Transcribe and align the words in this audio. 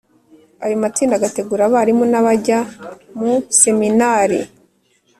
ayo 0.63 0.75
matsinda 0.83 1.13
agategura 1.17 1.61
abarimu 1.65 2.03
n'abajya 2.11 2.59
mu 3.19 3.33
seminari. 3.61 4.39